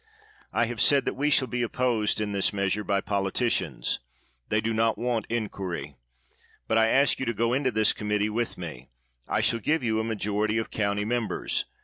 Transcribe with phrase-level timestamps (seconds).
[0.51, 3.99] I have said that we shall be opposed in this meas ure by politicians;
[4.49, 5.95] they do not want inquiry.
[6.67, 8.89] But I ask you to go into this committee with me.
[9.27, 11.65] I will give you a majoritv of county mem bers.